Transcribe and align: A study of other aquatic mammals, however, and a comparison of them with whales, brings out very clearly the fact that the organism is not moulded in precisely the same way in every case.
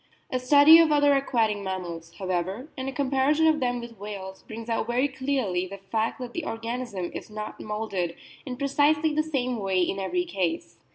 A 0.31 0.39
study 0.39 0.79
of 0.79 0.91
other 0.91 1.13
aquatic 1.13 1.59
mammals, 1.59 2.11
however, 2.17 2.71
and 2.75 2.89
a 2.89 2.91
comparison 2.91 3.45
of 3.45 3.59
them 3.59 3.79
with 3.79 3.99
whales, 3.99 4.41
brings 4.41 4.67
out 4.67 4.87
very 4.87 5.07
clearly 5.07 5.67
the 5.67 5.77
fact 5.77 6.17
that 6.19 6.33
the 6.33 6.43
organism 6.43 7.11
is 7.13 7.29
not 7.29 7.59
moulded 7.59 8.15
in 8.43 8.57
precisely 8.57 9.13
the 9.13 9.21
same 9.21 9.57
way 9.59 9.79
in 9.79 9.99
every 9.99 10.25
case. 10.25 10.79